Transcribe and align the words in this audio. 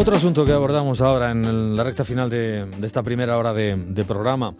Otro 0.00 0.16
asunto 0.16 0.46
que 0.46 0.52
abordamos 0.52 1.02
ahora 1.02 1.30
en 1.30 1.76
la 1.76 1.84
recta 1.84 2.06
final 2.06 2.30
de, 2.30 2.66
esta 2.82 3.02
primera 3.02 3.36
hora 3.36 3.52
de, 3.52 4.04
programa 4.08 4.54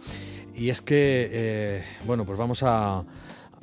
y 0.53 0.69
es 0.69 0.83
que, 0.83 1.29
eh, 1.31 1.83
bueno, 2.05 2.27
pues 2.27 2.37
vamos 2.37 2.61
a, 2.61 3.03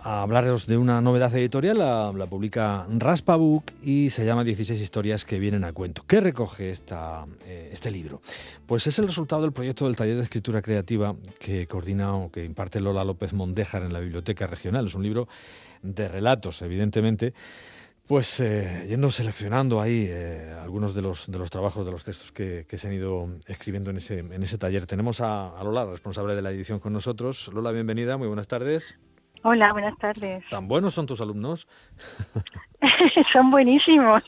hablaros 0.01 0.67
de 0.67 0.77
una 0.77 1.01
novedad 1.01 1.33
editorial, 1.37 1.79
la, 1.79 2.27
publica 2.29 2.85
Raspabook 2.91 3.71
y 3.81 4.11
se 4.11 4.27
llama 4.27 4.43
16 4.43 4.81
historias 4.81 5.25
que 5.25 5.39
vienen 5.39 5.63
a 5.63 5.73
cuento. 5.73 6.03
¿Qué 6.05 6.19
recoge 6.19 6.73
eh, 6.73 7.69
este 7.71 7.93
libro? 7.93 8.23
Pues 8.67 8.89
es 8.89 8.99
el 8.99 9.07
resultado 9.07 9.43
del 9.43 9.53
proyecto 9.53 9.85
del 9.85 9.95
taller 9.95 10.17
de 10.17 10.25
escritura 10.25 10.61
creativa 10.61 11.15
que 11.39 11.69
coordina 11.69 12.13
o 12.13 12.33
que 12.33 12.45
imparte 12.45 12.81
Lola 12.81 13.05
López 13.05 13.33
Mondéjar 13.33 13.85
en 13.85 13.93
la 13.93 14.01
Biblioteca 14.01 14.49
Regional. 14.49 14.89
Es 14.89 14.97
un 14.97 15.05
libro 15.05 15.29
de 15.83 16.09
relatos, 16.09 16.61
evidentemente, 16.61 17.35
pues 18.09 18.41
eh, 18.41 18.87
yendo 18.89 19.11
seleccionando 19.11 19.83
ahí 19.83 20.07
eh, 20.09 20.57
algunos 20.63 20.95
de 20.95 21.03
los, 21.03 21.31
de 21.31 21.39
los 21.39 21.51
trabajos, 21.51 21.85
de 21.85 21.93
los 21.93 22.05
textos 22.05 22.33
que, 22.33 22.65
se 22.67 22.89
han 22.89 22.95
ido 22.95 23.29
escribiendo 23.47 23.91
en 23.91 23.99
ese, 23.99 24.21
en 24.21 24.43
ese 24.43 24.57
taller. 24.57 24.87
Tenemos 24.87 25.21
a, 25.21 25.53
Lola, 25.63 25.85
responsable 25.85 26.35
de 26.35 26.41
la 26.41 26.51
edición 26.51 26.81
con 26.81 26.95
nosotros. 26.95 27.51
Lola, 27.53 27.71
bienvenida, 27.71 28.17
muy 28.17 28.27
buenas 28.27 28.49
tardes. 28.49 28.99
Hola, 29.45 29.73
buenas 29.73 29.97
tardes. 29.99 30.43
¿Tan 30.51 30.67
buenos 30.67 30.95
son 30.95 31.07
tus 31.07 31.21
alumnos? 31.21 31.69
son 33.33 33.51
buenísimos. 33.51 34.25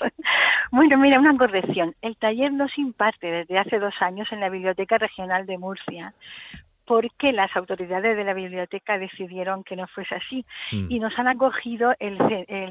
Bueno, 0.70 0.98
mira, 0.98 1.18
una 1.18 1.36
corrección. 1.36 1.96
El 2.02 2.16
taller 2.16 2.52
no 2.52 2.68
se 2.68 2.82
imparte 2.82 3.26
desde 3.26 3.58
hace 3.58 3.78
dos 3.78 3.94
años 4.00 4.28
en 4.30 4.40
la 4.40 4.50
Biblioteca 4.50 4.98
Regional 4.98 5.46
de 5.46 5.58
Murcia, 5.58 6.14
porque 6.90 7.30
las 7.30 7.54
autoridades 7.54 8.16
de 8.16 8.24
la 8.24 8.34
biblioteca 8.34 8.98
decidieron 8.98 9.62
que 9.62 9.76
no 9.76 9.86
fuese 9.86 10.16
así 10.16 10.44
mm. 10.72 10.86
y 10.90 10.98
nos 10.98 11.16
han 11.20 11.28
acogido 11.28 11.94
el, 12.00 12.18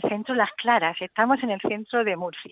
centro 0.10 0.36
Las 0.36 0.50
Claras. 0.62 0.98
Estamos 1.00 1.42
en 1.42 1.52
el 1.52 1.62
centro 1.62 2.04
de 2.04 2.18
Murcia. 2.18 2.52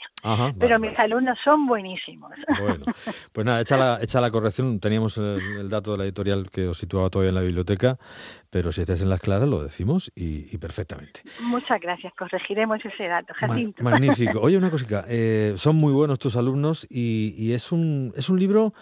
Pero 0.57 0.79
mis 0.79 0.97
alumnos 0.97 1.37
son 1.43 1.67
buenísimos. 1.67 2.31
Bueno, 2.57 2.77
pues 3.33 3.45
nada, 3.45 3.59
echa 3.59 3.75
la, 3.75 3.99
echa 4.01 4.21
la 4.21 4.31
corrección. 4.31 4.79
Teníamos 4.79 5.17
el, 5.17 5.69
dato 5.69 5.91
de 5.91 5.97
la 5.97 6.03
editorial 6.05 6.49
que 6.49 6.69
os 6.69 6.77
situaba 6.77 7.09
todavía 7.09 7.31
en 7.31 7.35
la 7.35 7.41
biblioteca, 7.41 7.97
pero 8.49 8.71
si 8.71 8.79
estáis 8.79 9.03
en 9.03 9.09
Las 9.09 9.19
Claras 9.19 9.49
lo 9.49 9.61
decimos 9.61 10.09
y, 10.15 10.57
perfectamente. 10.59 11.19
Muchas 11.49 11.81
gracias, 11.81 12.13
corregiremos 12.13 12.79
ese 12.85 13.09
dato, 13.09 13.33
Jacinto. 13.33 13.83
magnífico. 13.83 14.39
Oye, 14.41 14.57
una 14.57 14.71
cosita, 14.71 15.03
eh, 15.09 15.51
son 15.57 15.75
muy 15.75 15.91
buenos 15.91 16.17
tus 16.17 16.37
alumnos 16.37 16.87
y, 16.89 17.35
y 17.37 17.51
es, 17.51 17.73
un, 17.73 18.13
es 18.15 18.29
un 18.29 18.39
libro 18.39 18.73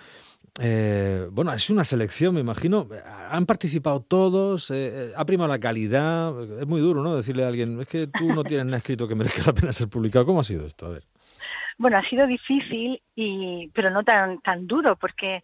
eh, 0.61 1.27
bueno, 1.31 1.51
es 1.53 1.69
una 1.69 1.83
selección, 1.83 2.33
me 2.33 2.41
imagino. 2.41 2.87
Han 3.29 3.45
participado 3.45 4.01
todos, 4.01 4.71
eh, 4.71 5.11
ha 5.15 5.25
primado 5.25 5.49
la 5.49 5.59
calidad. 5.59 6.33
Es 6.59 6.67
muy 6.67 6.79
duro, 6.79 7.03
¿no? 7.03 7.15
Decirle 7.15 7.43
a 7.43 7.47
alguien, 7.47 7.81
es 7.81 7.87
que 7.87 8.07
tú 8.07 8.33
no 8.33 8.43
tienes 8.43 8.65
nada 8.65 8.77
escrito 8.77 9.07
que 9.07 9.15
merezca 9.15 9.43
la 9.47 9.53
pena 9.53 9.71
ser 9.71 9.89
publicado. 9.89 10.25
¿Cómo 10.25 10.39
ha 10.39 10.43
sido 10.43 10.65
esto? 10.65 10.85
A 10.85 10.89
ver. 10.89 11.03
Bueno, 11.77 11.97
ha 11.97 12.09
sido 12.09 12.25
difícil, 12.25 13.01
y, 13.15 13.69
pero 13.73 13.89
no 13.89 14.03
tan, 14.03 14.39
tan 14.39 14.65
duro, 14.65 14.95
porque 14.95 15.43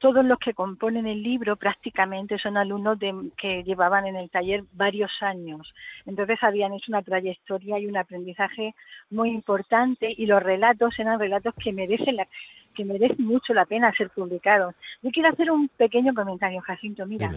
todos 0.00 0.24
los 0.24 0.38
que 0.38 0.54
componen 0.54 1.06
el 1.06 1.22
libro 1.22 1.56
prácticamente 1.56 2.38
son 2.38 2.56
alumnos 2.56 2.98
de, 2.98 3.14
que 3.36 3.62
llevaban 3.62 4.06
en 4.06 4.16
el 4.16 4.30
taller 4.30 4.64
varios 4.72 5.10
años. 5.20 5.72
Entonces 6.06 6.38
habían 6.42 6.72
hecho 6.72 6.86
una 6.88 7.02
trayectoria 7.02 7.78
y 7.78 7.86
un 7.86 7.98
aprendizaje 7.98 8.74
muy 9.10 9.30
importante 9.30 10.12
y 10.16 10.26
los 10.26 10.42
relatos 10.42 10.98
eran 10.98 11.18
relatos 11.18 11.54
que 11.62 11.72
merecen 11.72 12.16
la, 12.16 12.26
que 12.74 12.84
merecen 12.84 13.24
mucho 13.24 13.52
la 13.54 13.66
pena 13.66 13.92
ser 13.96 14.10
publicados. 14.10 14.74
Yo 15.02 15.10
quiero 15.10 15.28
hacer 15.28 15.50
un 15.50 15.68
pequeño 15.68 16.14
comentario, 16.14 16.60
Jacinto. 16.60 17.06
Mira, 17.06 17.30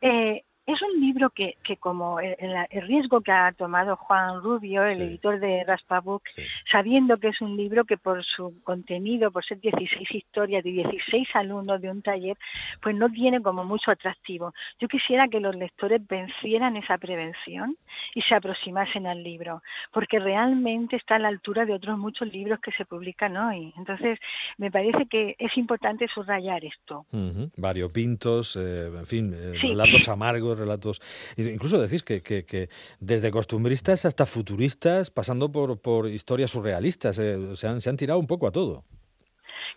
eh, 0.00 0.42
es 0.66 0.80
un 0.80 1.00
libro 1.00 1.30
que, 1.30 1.56
que 1.64 1.76
como 1.76 2.20
el, 2.20 2.36
riesgo 2.86 3.20
que 3.20 3.32
ha 3.32 3.52
tomado 3.52 3.96
Juan 3.96 4.42
Rubio, 4.42 4.84
el 4.84 5.00
editor 5.02 5.40
de 5.40 5.64
Raspabook, 5.64 6.22
sabiendo 6.70 7.16
que 7.16 7.28
es 7.28 7.40
un 7.40 7.56
libro 7.56 7.84
que 7.84 7.96
por 7.96 8.24
su 8.24 8.62
contenido, 8.62 9.32
por 9.32 9.44
ser 9.44 9.60
16 9.60 10.08
historias 10.10 10.62
de 10.62 10.70
16 10.70 11.28
alumnos 11.34 11.80
de 11.80 11.90
un 11.90 12.02
taller, 12.02 12.36
pues 12.80 12.94
no 12.94 13.10
tiene 13.10 13.42
como 13.42 13.64
mucho 13.64 13.90
atractivo. 13.90 14.54
Yo 14.78 14.86
quisiera 14.86 15.26
que 15.26 15.40
los 15.40 15.56
lectores 15.56 16.00
vencieran 16.06 16.76
esa 16.76 16.96
prevención 16.96 17.76
y 18.14 18.22
se 18.22 18.34
aproximasen 18.34 19.06
al 19.08 19.22
libro, 19.22 19.62
porque 19.92 20.20
realmente 20.20 20.96
está 20.96 21.16
a 21.16 21.18
la 21.18 21.28
altura 21.28 21.64
de 21.64 21.74
otros 21.74 21.98
muchos 21.98 22.32
libros 22.32 22.60
que 22.60 22.70
se 22.72 22.84
publican 22.84 23.36
hoy. 23.36 23.72
Entonces, 23.76 24.18
me 24.58 24.70
parece 24.70 25.06
que 25.06 25.34
es 25.38 25.56
importante 25.56 26.06
subrayar 26.06 26.64
esto. 26.64 27.04
Variopintos, 27.56 28.56
eh, 28.56 28.86
en 28.86 29.06
fin, 29.06 29.34
eh, 29.34 29.58
relatos 29.60 30.08
amargos 30.08 30.51
relatos. 30.58 31.00
Incluso 31.36 31.80
decís 31.80 32.02
que, 32.02 32.22
que, 32.22 32.68
desde 33.00 33.30
costumbristas 33.30 34.04
hasta 34.04 34.26
futuristas, 34.26 35.10
pasando 35.10 35.50
por, 35.50 35.80
por 35.80 36.08
historias 36.08 36.50
surrealistas, 36.50 37.18
eh, 37.18 37.56
se, 37.56 37.66
han, 37.66 37.80
se 37.80 37.90
han 37.90 37.96
tirado 37.96 38.18
un 38.18 38.26
poco 38.26 38.46
a 38.46 38.52
todo. 38.52 38.84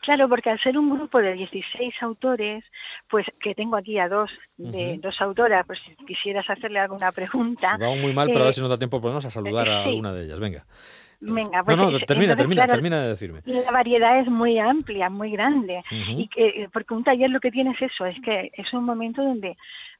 Claro, 0.05 0.29
porque 0.29 0.51
al 0.51 0.59
ser 0.59 0.77
un 0.77 0.91
grupo 0.91 1.19
de 1.19 1.33
16 1.33 1.95
autores, 2.01 2.63
pues 3.09 3.25
que 3.41 3.55
tengo 3.55 3.75
aquí 3.75 3.97
a 3.97 4.07
dos, 4.07 4.29
de, 4.55 4.99
dos 5.01 5.19
autoras, 5.19 5.65
pues 5.65 5.79
si 5.83 5.95
quisieras 6.05 6.47
hacerle 6.47 6.79
alguna 6.79 7.11
pregunta. 7.11 7.75
Vamos 7.79 7.99
muy 7.99 8.13
mal, 8.13 8.27
pero 8.27 8.41
a 8.41 8.43
ver 8.43 8.51
eh, 8.51 8.53
si 8.53 8.61
nos 8.61 8.69
da 8.69 8.77
tiempo 8.77 9.01
por 9.01 9.15
a 9.15 9.21
saludar 9.21 9.67
a 9.67 9.83
alguna 9.85 10.13
de 10.13 10.25
ellas. 10.25 10.39
Venga. 10.39 10.65
Venga, 11.19 11.63
pues, 11.63 11.77
no, 11.77 11.91
no, 11.91 11.99
termina, 11.99 12.35
termina, 12.35 12.67
termina 12.67 13.01
de 13.01 13.09
decirme. 13.09 13.41
La 13.45 13.71
variedad 13.71 14.19
es 14.19 14.27
muy 14.27 14.59
amplia, 14.59 15.09
muy 15.09 15.31
grande. 15.31 15.83
y 15.91 16.27
que, 16.27 16.69
porque 16.71 16.93
un 16.93 17.03
taller 17.03 17.29
lo 17.29 17.39
que 17.39 17.51
tiene 17.51 17.71
es 17.71 17.81
eso, 17.81 18.05
es 18.05 18.19
que 18.21 18.51
es 18.53 18.73
un 18.73 18.83
momento 18.83 19.23
donde 19.23 19.57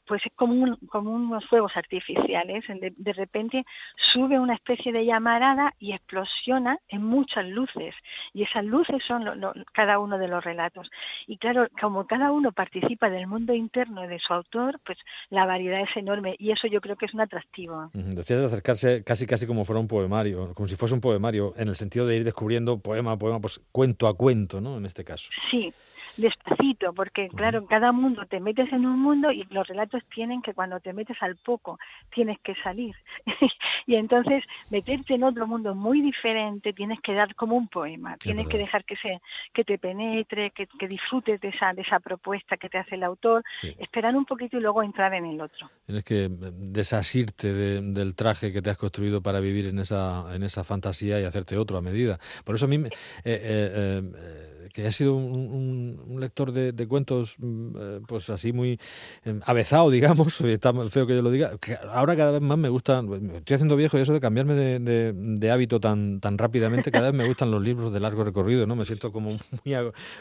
pues 0.07 0.21
es 0.25 0.31
como, 0.35 0.77
como 0.87 1.11
unos 1.11 1.45
fuegos 1.45 1.71
artificiales. 1.75 2.63
De, 2.67 2.93
de, 2.95 3.13
repente 3.13 3.65
sube 4.13 4.39
una 4.39 4.55
especie 4.55 4.91
de 4.91 5.05
llamarada 5.05 5.73
y 5.79 5.93
explosiona 5.93 6.77
en 6.89 7.03
muchas 7.03 7.45
luces. 7.45 7.95
Y 8.33 8.43
esas 8.43 8.65
luces 8.65 9.01
son 9.07 9.25
cada 9.73 9.99
uno 9.99 10.17
de 10.17 10.27
los 10.27 10.43
relatos. 10.43 10.89
Y 11.27 11.37
claro, 11.37 11.67
como 11.79 12.05
cada 12.05 12.31
uno 12.31 12.51
participa 12.51 13.09
del 13.09 13.27
mundo 13.27 13.53
interno 13.53 14.07
de 14.07 14.19
su 14.19 14.33
autor, 14.33 14.79
pues 14.85 14.97
la 15.29 15.45
variedad 15.45 15.81
es 15.81 15.95
enorme. 15.97 16.35
Y 16.37 16.51
eso 16.51 16.67
yo 16.67 16.81
creo 16.81 16.95
que 16.95 17.05
es 17.05 17.13
un 17.13 17.21
atractivo. 17.21 17.89
Decías 17.93 18.39
de 18.39 18.45
acercarse 18.45 19.03
casi 19.03 19.25
casi 19.25 19.47
como 19.47 19.65
fuera 19.65 19.79
un 19.79 19.87
poemario, 19.87 20.53
como 20.53 20.67
si 20.67 20.75
fuese 20.75 20.93
un 20.93 21.01
poemario, 21.05 21.53
en 21.55 21.67
el 21.67 21.75
sentido 21.75 22.07
de 22.07 22.15
ir 22.15 22.23
descubriendo 22.23 22.79
poema 22.79 23.11
a 23.11 23.17
poema, 23.19 23.39
pues 23.39 23.61
cuento 23.71 24.07
a 24.07 24.17
cuento, 24.17 24.59
¿no? 24.59 24.77
En 24.77 24.87
este 24.87 25.03
caso. 25.03 25.29
Sí, 25.51 25.71
despacito, 26.17 26.93
porque 26.93 27.29
claro, 27.29 27.59
en 27.59 27.65
cada 27.67 27.91
mundo 27.91 28.25
te 28.25 28.39
metes 28.39 28.71
en 28.71 28.85
un 28.85 28.99
mundo 28.99 29.31
y 29.31 29.43
los 29.49 29.67
relatos 29.67 30.03
tienen 30.13 30.41
que 30.41 30.53
cuando 30.53 30.79
te 30.79 30.93
metes 30.93 31.17
al 31.21 31.35
poco 31.35 31.79
tienes 32.13 32.39
que 32.39 32.55
salir. 32.63 32.95
y 33.85 33.95
entonces 33.95 34.43
meterte 34.69 35.15
en 35.15 35.23
otro 35.23 35.47
mundo 35.47 35.75
muy 35.75 36.01
diferente 36.01 36.73
tienes 36.73 36.99
que 37.01 37.13
dar 37.13 37.35
como 37.35 37.55
un 37.55 37.67
poema, 37.67 38.17
tienes 38.17 38.47
que 38.47 38.57
dejar 38.57 38.85
que 38.85 38.95
se 38.97 39.21
que 39.53 39.63
te 39.63 39.77
penetre, 39.77 40.51
que, 40.51 40.67
disfrutes 40.87 41.41
de 41.41 41.49
esa 41.49 41.73
de 41.73 41.81
esa 41.81 41.99
propuesta 41.99 42.57
que 42.57 42.69
te 42.69 42.77
hace 42.77 42.95
el 42.95 43.03
autor, 43.03 43.43
esperar 43.79 44.15
un 44.15 44.25
poquito 44.25 44.57
y 44.57 44.61
luego 44.61 44.83
entrar 44.83 45.13
en 45.13 45.25
el 45.25 45.41
otro. 45.41 45.69
Tienes 45.85 46.03
que 46.03 46.29
desasirte 46.29 47.53
del 47.53 48.15
traje 48.15 48.51
que 48.51 48.61
te 48.61 48.69
has 48.69 48.77
construido 48.77 49.21
para 49.21 49.39
vivir 49.39 49.67
en 49.67 49.79
esa 49.79 50.33
en 50.35 50.43
esa 50.43 50.63
fantasía 50.63 51.19
y 51.19 51.23
hacerte 51.23 51.57
otro 51.57 51.77
a 51.77 51.81
medida. 51.81 52.19
Por 52.43 52.55
eso 52.55 52.65
a 52.65 52.69
mí 52.69 52.77
eh, 52.77 52.89
eh, 53.25 54.01
eh 54.05 54.54
que 54.75 54.85
ha 54.85 54.91
sido 54.91 55.15
un, 55.15 56.17
lector 56.19 56.51
de, 56.51 56.87
cuentos, 56.87 57.37
mm, 57.39 57.75
eh, 57.79 57.99
pues 58.05 58.29
así 58.29 58.51
muy 58.51 58.77
em, 59.23 59.39
avezado, 59.45 59.89
digamos, 59.89 60.41
está 60.41 60.73
feo 60.89 61.07
que 61.07 61.15
yo 61.15 61.21
lo 61.21 61.31
diga, 61.31 61.57
que 61.59 61.77
ahora 61.93 62.17
cada 62.17 62.31
vez 62.31 62.41
más 62.41 62.57
me 62.57 62.67
gustan, 62.67 63.05
estoy 63.35 63.55
haciendo 63.55 63.77
viejo 63.77 63.97
y 63.97 64.01
eso 64.01 64.11
de 64.11 64.19
cambiarme 64.19 64.53
de, 64.53 65.51
hábito 65.51 65.79
tan, 65.79 66.19
tan 66.19 66.37
rápidamente, 66.37 66.91
cada 66.91 67.11
vez 67.11 67.17
me 67.17 67.25
gustan 67.25 67.51
los 67.51 67.63
libros 67.63 67.93
de 67.93 68.01
largo 68.01 68.25
recorrido, 68.25 68.67
¿no? 68.67 68.75
Me 68.75 68.83
siento 68.83 69.13
como 69.13 69.37
muy, 69.63 69.75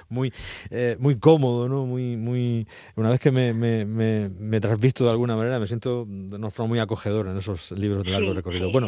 muy, 0.08 0.32
eh, 0.70 0.96
muy 1.00 1.18
cómodo, 1.18 1.68
¿no? 1.68 1.84
Muy, 1.84 2.16
muy, 2.16 2.68
una 2.94 3.10
vez 3.10 3.18
que 3.18 3.32
me, 3.32 3.52
me, 3.52 3.84
me, 3.84 4.60
trasvisto 4.60 5.02
de 5.02 5.10
alguna 5.10 5.34
manera, 5.34 5.58
me 5.58 5.66
siento 5.66 6.04
de 6.06 6.36
una 6.36 6.50
forma 6.50 6.68
muy 6.68 6.78
acogedora 6.78 7.32
en 7.32 7.38
esos 7.38 7.72
libros 7.72 8.04
de 8.04 8.12
largo 8.12 8.32
recorrido. 8.32 8.70
Bueno, 8.70 8.86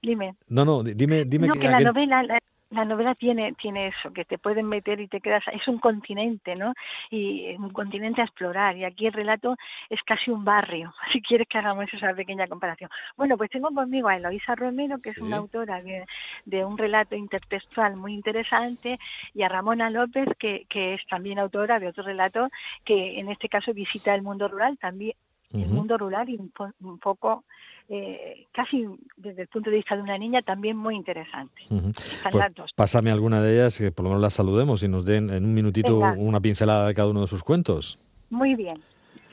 dime. 0.00 0.34
No, 0.48 0.64
no, 0.64 0.82
dime, 0.82 1.26
dime 1.26 1.50
que, 1.50 1.68
la 1.68 1.80
novela 1.80 2.22
la 2.22 2.38
novela 2.84 3.14
tiene 3.14 3.52
tiene 3.54 3.88
eso 3.88 4.12
que 4.12 4.24
te 4.24 4.38
pueden 4.38 4.66
meter 4.66 5.00
y 5.00 5.08
te 5.08 5.20
quedas 5.20 5.42
es 5.52 5.66
un 5.68 5.78
continente 5.78 6.54
no 6.56 6.74
y 7.10 7.54
un 7.56 7.70
continente 7.70 8.20
a 8.20 8.24
explorar. 8.24 8.76
Y 8.76 8.84
aquí 8.84 9.06
el 9.06 9.12
relato 9.12 9.56
es 9.88 10.00
casi 10.02 10.30
un 10.30 10.44
barrio 10.44 10.94
si 11.12 11.20
quieres 11.20 11.48
que 11.48 11.58
hagamos 11.58 11.92
esa 11.92 12.14
pequeña 12.14 12.46
comparación. 12.46 12.90
Bueno 13.16 13.36
pues 13.36 13.50
tengo 13.50 13.70
conmigo 13.70 14.08
a 14.08 14.16
Eloisa 14.16 14.54
Romero 14.54 14.98
que 14.98 15.10
es 15.10 15.18
una 15.18 15.36
autora 15.36 15.82
de, 15.82 16.64
un 16.64 16.78
relato 16.78 17.14
intertextual 17.14 17.96
muy 17.96 18.14
interesante 18.14 18.98
y 19.34 19.42
a 19.42 19.48
Ramona 19.48 19.88
López 19.90 20.28
que, 20.38 20.66
que 20.68 20.94
es 20.94 21.06
también 21.06 21.38
autora 21.38 21.78
de 21.78 21.88
otro 21.88 22.02
relato 22.02 22.48
que 22.84 23.18
en 23.18 23.28
este 23.30 23.48
caso 23.48 23.72
visita 23.72 24.14
el 24.14 24.22
mundo 24.22 24.48
rural 24.48 24.78
también 24.78 25.14
el 25.52 25.68
mundo 25.68 25.96
rural 25.96 26.28
y 26.28 26.36
un 26.36 26.98
poco 26.98 27.44
eh, 27.88 28.46
casi 28.52 28.84
desde 29.16 29.42
el 29.42 29.48
punto 29.48 29.70
de 29.70 29.76
vista 29.76 29.94
de 29.94 30.02
una 30.02 30.18
niña 30.18 30.42
también 30.42 30.76
muy 30.76 30.96
interesante. 30.96 31.62
Pues 31.68 32.72
pásame 32.74 33.10
alguna 33.10 33.40
de 33.40 33.54
ellas, 33.54 33.78
que 33.78 33.92
por 33.92 34.04
lo 34.04 34.10
menos 34.10 34.22
las 34.22 34.34
saludemos 34.34 34.82
y 34.82 34.88
nos 34.88 35.06
den 35.06 35.30
en 35.30 35.44
un 35.44 35.54
minutito 35.54 35.98
una 35.98 36.40
pincelada 36.40 36.88
de 36.88 36.94
cada 36.94 37.08
uno 37.08 37.20
de 37.20 37.26
sus 37.26 37.42
cuentos. 37.42 37.98
Muy 38.30 38.54
bien. 38.54 38.74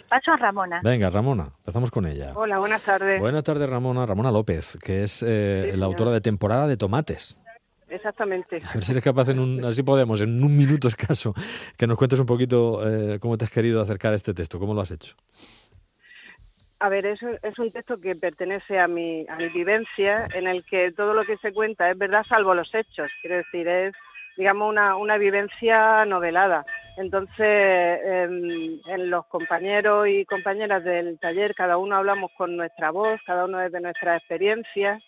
Paso 0.08 0.32
a 0.32 0.38
Ramona. 0.38 0.80
Venga, 0.84 1.10
Ramona, 1.10 1.50
empezamos 1.58 1.90
con 1.90 2.06
ella. 2.06 2.34
Hola, 2.36 2.60
buenas 2.60 2.84
tardes. 2.84 3.20
Buenas 3.20 3.44
tardes, 3.44 3.68
Ramona. 3.68 4.06
Ramona 4.06 4.32
López, 4.32 4.78
que 4.84 5.02
es 5.02 5.26
eh, 5.28 5.74
la 5.76 5.88
autora 5.88 6.12
de 6.12 6.22
Temporada 6.22 6.68
de 6.68 6.78
Tomates. 6.78 7.40
exactamente. 7.90 8.58
A 8.64 8.74
ver 8.76 8.84
si 8.84 8.92
eres 8.92 9.04
capaz, 9.04 9.30
en 9.30 9.40
un, 9.40 9.66
así 9.66 9.82
podemos, 9.82 10.22
en 10.22 10.44
un 10.44 10.56
minuto 10.56 10.88
escaso, 10.90 11.34
que 11.76 11.88
nos 11.88 11.98
cuentes 11.98 12.20
un 12.20 12.28
poquito 12.28 12.88
eh, 12.88 13.18
cómo 13.20 13.40
te 13.40 13.46
has 13.46 13.52
querido 13.52 13.82
acercar 13.82 14.14
a 14.14 14.16
este 14.16 14.36
texto, 14.36 14.60
cómo 14.60 14.76
lo 14.76 14.82
has 14.82 14.92
hecho. 14.92 15.16
A 16.84 16.90
ver, 16.90 17.06
es, 17.06 17.24
es 17.24 17.58
un 17.60 17.72
texto 17.72 17.98
que 17.98 18.14
pertenece 18.14 18.78
a 18.78 18.90
mi, 18.90 19.26
a 19.30 19.38
mi 19.38 19.48
vivencia, 19.48 20.28
en 20.34 20.48
el 20.48 20.66
que 20.66 20.92
todo 20.92 21.14
lo 21.14 21.24
que 21.24 21.38
se 21.38 21.54
cuenta 21.54 21.90
es 21.90 21.98
verdad 21.98 22.26
salvo 22.28 22.54
los 22.54 22.76
hechos. 22.76 23.10
Quiero 23.22 23.38
decir, 23.38 23.66
es, 23.70 23.94
digamos, 24.36 24.70
una, 24.70 25.18
vivencia 25.18 26.04
novelada. 26.04 26.66
Entonces, 26.98 27.40
em, 27.40 28.82
en 28.86 29.10
los 29.10 29.26
compañeros 29.28 30.10
y 30.10 30.26
compañeras 30.26 30.84
del 30.84 31.18
taller, 31.20 31.56
cada 31.56 31.78
uno 31.78 31.96
hablamos 31.96 32.32
con 32.38 32.58
nuestra 32.58 32.92
voz, 32.92 33.18
cada 33.26 33.46
uno 33.46 33.60
desde 33.60 33.80
nuestras 33.80 34.20
experiencias, 34.20 35.02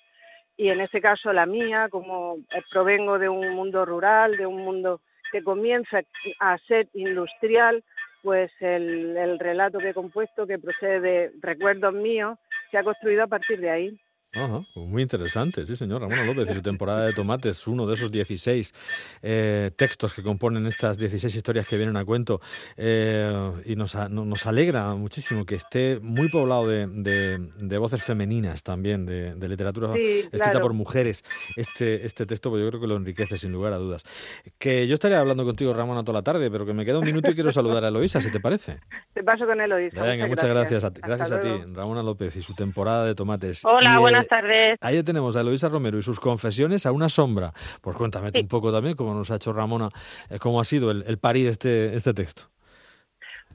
y 0.56 0.69
en 0.69 0.80
este 0.80 1.01
caso 1.01 1.33
la 1.33 1.45
mía, 1.45 1.89
como 1.92 2.38
provengo 2.72 3.19
de 3.19 3.27
un 3.27 3.50
mundo 3.50 3.83
rural, 3.83 4.38
de 4.38 4.45
un 4.45 4.63
mundo 4.63 5.01
que 5.30 5.44
comienza 5.44 6.00
a 6.39 6.57
ser 6.60 6.88
industrial, 6.94 7.83
pues 8.25 8.51
el, 8.60 9.16
el 9.16 9.38
relato 9.38 9.77
que 9.77 9.89
he 9.89 9.94
compuesto, 9.94 10.48
que 10.48 10.57
procede 10.57 11.00
de 11.00 11.31
recuerdos 11.42 11.94
míos, 11.94 12.39
se 12.72 12.80
ha 12.80 12.83
construido 12.83 13.24
a 13.24 13.27
partir 13.27 13.62
de 13.62 13.69
ahí. 13.69 14.00
Ajá, 14.36 14.66
pues 14.74 14.86
muy 14.88 15.02
interesante, 15.02 15.66
sí 15.66 15.76
señor. 15.76 16.02
Ramón 16.02 16.26
López 16.28 16.50
y 16.50 16.54
su 16.54 16.62
temporada 16.62 17.06
de 17.06 17.14
tomates, 17.14 17.68
uno 17.68 17.88
de 17.88 17.94
esos 17.94 18.12
16 18.12 18.74
eh, 19.22 19.72
textos 19.76 20.14
que 20.14 20.22
componen 20.22 20.66
estas 20.68 20.98
16 20.98 21.34
historias 21.34 21.68
que 21.68 21.78
vienen 21.78 21.96
a 21.96 22.04
cuento. 22.04 22.42
Eh, 22.76 23.52
y 23.66 23.76
nos, 23.76 23.96
nos 24.10 24.46
alegra 24.46 24.94
muchísimo 24.96 25.46
que 25.46 25.56
esté 25.56 26.00
muy 26.02 26.30
poblado 26.30 26.68
de, 26.68 26.88
de, 26.88 27.78
voces 27.78 28.04
femeninas 28.04 28.64
también, 28.64 29.06
de, 29.06 29.48
literatura 29.48 29.94
escrita 29.96 30.60
por 30.60 30.74
mujeres. 30.74 31.24
Este, 31.56 32.06
este 32.06 32.26
texto, 32.26 32.50
pues 32.50 32.62
yo 32.62 32.70
creo 32.70 32.82
que 32.82 32.88
lo 32.88 32.98
enriquece 32.98 33.38
sin 33.38 33.52
lugar 33.52 33.74
a 33.74 33.78
dudas. 33.78 34.04
Que 34.58 34.88
yo 34.88 34.96
estaría 34.96 35.20
hablando 35.20 35.46
contigo, 35.46 35.74
Ramón, 35.74 36.04
toda 36.04 36.20
la 36.20 36.24
tarde, 36.24 36.52
pero 36.52 36.66
que 36.66 36.74
me 36.74 36.84
queda 36.84 37.00
un 37.00 37.06
minuto 37.06 37.32
y 37.32 37.36
quiero 37.36 37.52
saludar 37.52 37.86
a 37.86 37.88
Eloisa, 37.88 38.20
si 38.20 38.32
te 38.32 38.40
parece. 38.40 38.80
Te 39.14 39.24
paso 39.24 39.46
con 39.46 39.62
Eloisa. 39.62 40.02
Venga, 40.02 40.28
muchas, 40.28 40.50
gracias. 40.50 40.84
Gracias, 41.02 41.32
a, 41.32 41.40
ti, 41.40 41.50
Ramona 41.74 42.04
López 42.04 42.36
y 42.36 42.42
su 42.42 42.54
temporada 42.54 43.06
de 43.06 43.16
tomates. 43.16 43.64
Hola, 43.64 44.00
buenas 44.00 44.25
tardes. 44.27 44.77
Ahí 44.81 45.04
tenemos 45.04 45.36
a 45.36 45.42
Eloisa 45.42 45.69
Romero 45.69 45.98
y 45.98 46.01
sus 46.01 46.19
confesiones 46.19 46.86
a 46.86 46.92
una 46.92 47.10
sombra. 47.10 47.51
Pues 47.81 47.95
cuéntame 47.95 48.31
un 48.33 48.48
poco 48.48 48.72
también, 48.72 48.95
como 48.95 49.13
nos 49.13 49.31
ha 49.31 49.36
hecho 49.36 49.54
Ramona, 49.54 49.89
eh, 50.30 50.39
cómo 50.39 50.60
ha 50.60 50.66
sido 50.66 50.92
el, 50.92 51.04
el 51.07 51.18
parir 51.18 51.48
este, 51.48 51.95
este 51.95 52.13
texto. 52.13 52.44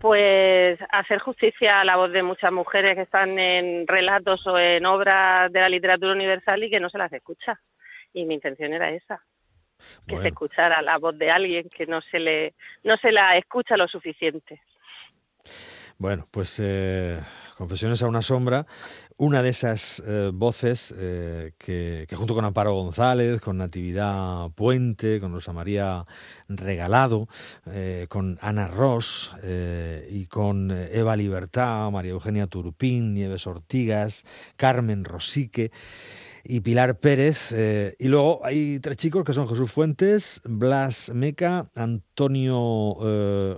Pues 0.01 0.79
hacer 0.91 1.19
justicia 1.19 1.81
a 1.81 1.85
la 1.85 1.97
voz 1.97 2.11
de 2.11 2.23
muchas 2.23 2.51
mujeres 2.51 2.95
que 2.95 3.03
están 3.03 3.39
en 3.39 3.87
relatos 3.87 4.47
o 4.47 4.59
en 4.59 4.87
obras 4.87 5.53
de 5.53 5.61
la 5.61 5.69
literatura 5.69 6.13
universal 6.13 6.65
y 6.65 6.71
que 6.71 6.81
no 6.81 6.89
se 6.89 6.97
las 6.97 7.13
escucha. 7.13 7.61
Y 8.15 8.25
mi 8.25 8.35
intención 8.35 8.73
era 8.73 8.91
esa, 8.91 9.23
que 10.07 10.19
se 10.21 10.29
escuchara 10.29 10.81
la 10.81 10.97
voz 10.97 11.19
de 11.19 11.31
alguien 11.31 11.69
que 11.69 11.87
no 11.87 12.01
se 12.01 12.19
le 12.19 12.55
no 12.83 12.95
se 12.97 13.13
la 13.13 13.37
escucha 13.37 13.77
lo 13.77 13.87
suficiente. 13.89 14.63
Bueno, 16.01 16.27
pues 16.31 16.57
eh, 16.61 17.21
Confesiones 17.59 18.03
a 18.03 18.09
una 18.09 18.23
sombra, 18.23 18.67
una 19.19 19.43
de 19.43 19.51
esas 19.51 20.03
eh, 20.07 20.31
voces 20.33 20.95
eh, 20.97 21.53
que, 21.59 22.07
junto 22.15 22.35
con 22.35 22.47
Amparo 22.47 22.73
González, 22.73 23.43
con 23.43 23.59
Natividad 23.59 24.49
Puente, 24.53 25.21
con 25.21 25.35
Rosa 25.35 25.53
María 25.53 26.07
Regalado, 26.49 27.29
con 28.09 28.39
Ana 28.41 28.67
Ross 28.67 29.35
y 30.09 30.25
con 30.25 30.71
Eva 30.71 31.17
Libertad, 31.17 31.91
María 31.91 32.13
Eugenia 32.13 32.47
Turpín, 32.47 33.13
Nieves 33.13 33.47
Ortigas, 33.47 34.25
Carmen 34.57 35.05
Rosique, 35.05 35.71
y 36.43 36.61
Pilar 36.61 36.99
Pérez. 36.99 37.55
Y 37.99 38.09
luego 38.09 38.41
hay 38.43 38.81
tres 38.81 38.97
chicos 38.97 39.25
que 39.25 39.35
son 39.35 39.47
Jesús 39.47 39.71
Fuentes, 39.71 40.41
Blas 40.45 41.13
Meca, 41.15 41.71
Antonio 41.75 42.97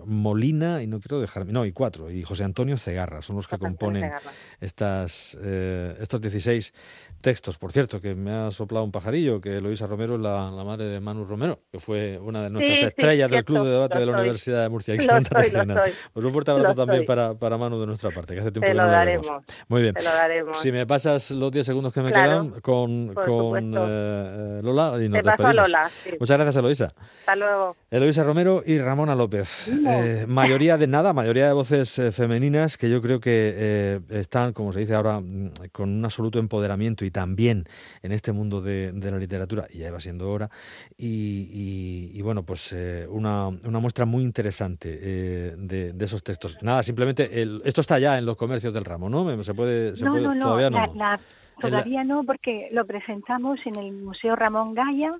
Molina, 0.05 0.83
y 0.83 0.89
no 0.89 1.01
quiero 1.01 1.21
dejarme, 1.21 1.53
no, 1.53 1.65
y 1.65 1.71
cuatro, 1.71 2.11
y 2.11 2.25
José 2.33 2.45
Antonio 2.45 2.79
Cegarra, 2.79 3.21
son 3.21 3.37
los 3.37 3.47
que 3.47 3.59
componen 3.59 4.11
estas, 4.59 5.37
eh, 5.43 5.95
estos 6.01 6.19
16 6.19 6.73
textos. 7.21 7.59
Por 7.59 7.73
cierto, 7.73 8.01
que 8.01 8.15
me 8.15 8.33
ha 8.33 8.51
soplado 8.51 8.87
un 8.87 8.91
pajarillo, 8.91 9.39
que 9.39 9.61
Luisa 9.61 9.87
Romero 9.87 10.15
es 10.15 10.23
la, 10.23 10.51
madre 10.65 10.87
de 10.87 10.99
Manu 10.99 11.27
Romero, 11.27 11.61
que 11.71 11.79
fue 11.79 12.19
una 12.19 12.45
de 12.45 12.49
nuestras 12.49 12.85
estrellas 12.85 13.31
del 13.31 13.45
Club 13.45 13.67
de 13.67 13.73
Debate 13.73 13.99
de 13.99 14.07
la 14.07 14.13
Universidad 14.13 14.63
de 14.63 14.69
Murcia. 14.71 14.95
Pues 16.13 16.25
un 16.25 16.33
fuerte 16.33 16.51
abrazo 16.51 16.75
también 16.75 17.05
para, 17.05 17.35
para, 17.35 17.59
Manu 17.59 17.79
de 17.81 17.87
nuestra 17.87 18.11
parte, 18.11 18.35
que 18.35 18.41
hace 18.41 18.51
tiempo 18.51 18.67
que 18.67 18.75
no 18.75 18.87
lo 18.87 18.91
daremos. 18.91 19.27
Muy 19.69 19.83
bien. 19.83 19.95
Si 20.55 20.73
me 20.73 20.87
pasas 20.87 21.31
los 21.33 21.53
10 21.53 21.67
segundos 21.67 21.93
que 21.93 22.01
me 22.01 22.13
quedan, 22.13 22.61
con, 22.61 23.13
con 23.13 23.75
eh, 23.77 24.59
Lola 24.63 24.95
y 25.03 25.09
nos 25.09 25.23
despedimos. 25.23 25.55
Lola, 25.55 25.91
Muchas 26.19 26.37
gracias, 26.37 26.57
Eloisa. 26.57 26.95
Hasta 27.21 27.37
luego. 27.37 27.77
Eloisa 27.91 28.25
Romero 28.25 28.63
y 28.65 28.79
Ramona 28.79 29.15
López. 29.15 29.69
Eh, 29.69 30.25
mayoría 30.29 30.79
de 30.79 30.87
nada, 30.87 31.13
mayoría 31.13 31.47
de 31.47 31.53
voces 31.53 31.99
eh, 31.99 32.13
femeninas 32.23 32.77
que 32.77 32.89
yo 32.89 33.03
creo 33.03 33.19
que 33.19 34.01
están, 34.11 34.53
como 34.53 34.73
se 34.73 34.81
dice 34.81 34.95
ahora, 34.95 35.21
mm, 35.21 35.71
con 35.73 35.91
un 35.91 36.05
absoluto 36.05 36.39
empoderamiento 36.39 37.05
y 37.05 37.11
también 37.11 37.65
en 38.03 38.13
este 38.13 38.33
mundo 38.33 38.61
de, 38.61 38.93
la 38.93 39.19
literatura, 39.19 39.67
y 39.73 39.79
ya 39.79 39.91
va 39.91 39.99
siendo 39.99 40.31
hora. 40.31 40.49
Y, 40.97 42.21
bueno, 42.23 42.45
pues 42.45 42.75
una, 43.09 43.49
una, 43.49 43.79
muestra 43.81 44.05
muy 44.05 44.23
interesante 44.23 44.97
de, 45.57 45.95
esos 46.05 46.23
textos. 46.23 46.59
Nada, 46.63 46.83
simplemente 46.83 47.43
esto 47.65 47.81
está 47.81 47.99
ya 47.99 48.19
en 48.19 48.27
los 48.27 48.37
comercios 48.37 48.73
del 48.73 48.85
ramo, 48.85 49.11
¿no? 49.11 49.43
Se 49.43 49.55
puede, 49.55 49.97
se 49.97 50.07
puede 50.07 50.39
todavía 50.39 50.71
no. 50.71 51.19
Todavía 51.61 52.05
no, 52.05 52.25
porque 52.25 52.69
lo 52.73 52.85
presentamos 52.87 53.61
en 53.67 53.77
el 53.77 53.93
Museo 53.93 54.37
Ramón 54.37 54.75
Gaya 54.75 55.11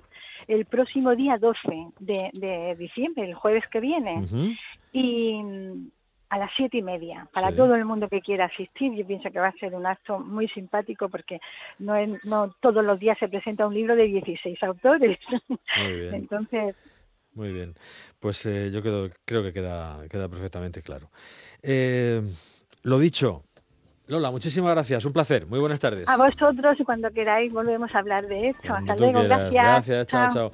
el 0.47 0.65
próximo 0.65 1.15
día 1.15 1.37
12 1.37 1.57
de, 1.99 2.75
diciembre, 2.77 3.25
el 3.25 3.33
jueves 3.33 3.63
que 3.71 3.79
viene. 3.79 4.25
Y 4.91 5.41
a 6.33 6.37
las 6.39 6.49
siete 6.57 6.77
y 6.77 6.81
media, 6.81 7.27
para 7.31 7.55
todo 7.55 7.75
el 7.75 7.85
mundo 7.85 8.09
que 8.09 8.19
quiera 8.19 8.45
asistir. 8.45 8.91
Yo 8.95 9.05
pienso 9.05 9.29
que 9.29 9.37
va 9.37 9.49
a 9.49 9.59
ser 9.59 9.75
un 9.75 9.85
acto 9.85 10.17
muy 10.17 10.47
simpático 10.47 11.07
porque 11.07 11.39
no, 11.77 11.93
no 12.23 12.55
todos 12.59 12.83
los 12.83 12.99
días 12.99 13.19
se 13.19 13.27
presenta 13.27 13.67
un 13.67 13.75
libro 13.75 13.95
de 13.95 14.05
16 14.05 14.63
autores. 14.63 15.19
Muy 15.77 15.93
bien. 15.93 16.13
Entonces. 16.15 16.75
Muy 17.35 17.53
bien. 17.53 17.75
Pues 18.19 18.43
eh, 18.47 18.71
yo 18.73 18.81
creo, 18.81 19.11
creo 19.25 19.43
que 19.43 19.53
queda, 19.53 19.99
queda 20.09 20.27
perfectamente 20.27 20.81
claro. 20.81 21.11
Eh, 21.61 22.19
lo 22.81 22.97
dicho, 22.97 23.43
Lola, 24.07 24.31
muchísimas 24.31 24.71
gracias, 24.71 25.05
un 25.05 25.13
placer, 25.13 25.45
muy 25.45 25.59
buenas 25.59 25.79
tardes. 25.79 26.09
A 26.09 26.17
vosotros 26.17 26.79
y 26.79 26.83
cuando 26.83 27.11
queráis 27.11 27.53
volvemos 27.53 27.93
a 27.93 27.99
hablar 27.99 28.25
de 28.25 28.49
esto. 28.49 28.73
Hasta 28.73 28.95
luego, 28.95 29.21
gracias. 29.21 29.51
Gracias, 29.53 30.07
chao. 30.07 30.29
chao. 30.33 30.51